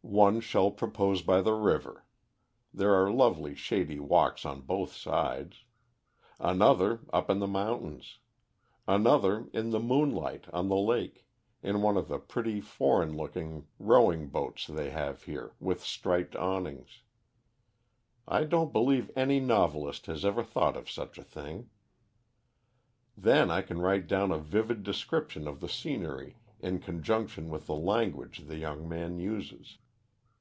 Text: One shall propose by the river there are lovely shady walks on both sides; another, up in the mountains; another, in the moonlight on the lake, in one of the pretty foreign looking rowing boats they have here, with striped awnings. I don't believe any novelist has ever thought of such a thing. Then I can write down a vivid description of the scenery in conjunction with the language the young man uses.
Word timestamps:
One 0.00 0.40
shall 0.40 0.70
propose 0.70 1.20
by 1.20 1.42
the 1.42 1.52
river 1.52 2.06
there 2.72 2.94
are 2.94 3.10
lovely 3.12 3.54
shady 3.54 3.98
walks 3.98 4.46
on 4.46 4.62
both 4.62 4.94
sides; 4.94 5.64
another, 6.38 7.00
up 7.12 7.28
in 7.28 7.40
the 7.40 7.46
mountains; 7.48 8.18
another, 8.86 9.50
in 9.52 9.68
the 9.70 9.80
moonlight 9.80 10.46
on 10.50 10.68
the 10.68 10.76
lake, 10.78 11.26
in 11.62 11.82
one 11.82 11.98
of 11.98 12.08
the 12.08 12.18
pretty 12.18 12.58
foreign 12.60 13.18
looking 13.18 13.66
rowing 13.78 14.28
boats 14.28 14.66
they 14.66 14.88
have 14.90 15.24
here, 15.24 15.52
with 15.60 15.82
striped 15.82 16.34
awnings. 16.36 17.02
I 18.26 18.44
don't 18.44 18.72
believe 18.72 19.10
any 19.14 19.40
novelist 19.40 20.06
has 20.06 20.24
ever 20.24 20.42
thought 20.44 20.76
of 20.76 20.88
such 20.90 21.18
a 21.18 21.24
thing. 21.24 21.68
Then 23.14 23.50
I 23.50 23.60
can 23.60 23.78
write 23.80 24.06
down 24.06 24.30
a 24.32 24.38
vivid 24.38 24.84
description 24.84 25.46
of 25.46 25.60
the 25.60 25.68
scenery 25.68 26.38
in 26.60 26.78
conjunction 26.78 27.50
with 27.50 27.66
the 27.66 27.74
language 27.74 28.44
the 28.46 28.56
young 28.56 28.88
man 28.88 29.18
uses. 29.18 29.76